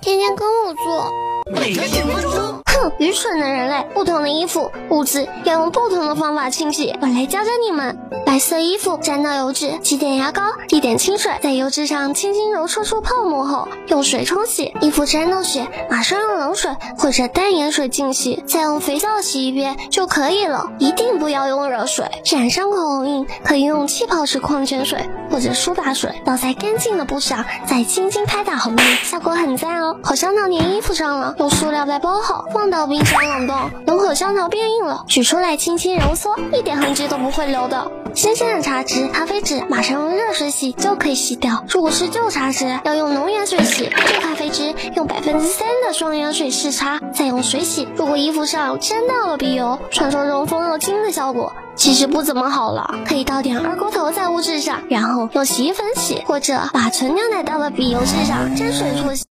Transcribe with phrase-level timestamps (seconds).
[0.00, 1.10] 天天跟我做。
[1.50, 2.63] 每天十分钟。
[2.98, 3.86] 愚蠢的人类！
[3.92, 6.94] 不同的衣服、物质要用不同的方法清洗。
[7.00, 7.98] 我来教教你们。
[8.24, 14.74] 白色衣服沾到油脂，挤点牙膏，滴点清水，在油脂上轻轻揉搓出泡沫后，用水冲洗。
[14.80, 20.70] 衣服沾到血，马上用冷水或者淡盐水浸洗，再用肥皂洗一遍就可以了。
[20.78, 22.06] 一定不要用热水。
[22.24, 24.98] 染上口红印可以用气泡式矿泉水
[25.30, 29.96] 或者苏打水倒在干净的布上，再轻轻拍打红印，效果很赞哦。
[30.02, 33.70] 口香糖粘衣服上了，用塑料袋包好，放到冰箱冷冻。
[33.86, 37.90] 等口香糖变硬了，取出来轻轻揉搓，一点痕迹都不会留的。
[38.14, 41.64] 新鲜的茶汁、咖啡纸，马上用热水洗就可以洗掉。
[41.68, 47.88] 如果是旧茶汁，要用浓盐水洗；旧咖啡汁用百分之三的双氧水试擦，再用水洗。
[47.96, 59.22] 如果衣服上沾到了笔油，传说中风油精的效果其实不怎么好了，可以倒点二锅头在物质上，然后用洗衣粉洗，或者把纯牛奶倒到笔油质上，沾水搓洗。